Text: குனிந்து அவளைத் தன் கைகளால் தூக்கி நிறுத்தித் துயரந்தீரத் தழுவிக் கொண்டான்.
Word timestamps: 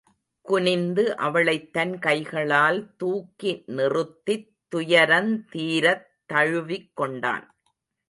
குனிந்து 0.45 1.17
அவளைத் 1.17 1.73
தன் 1.73 1.99
கைகளால் 1.99 2.95
தூக்கி 2.97 3.63
நிறுத்தித் 3.67 4.49
துயரந்தீரத் 4.75 6.05
தழுவிக் 6.25 6.95
கொண்டான். 6.95 7.45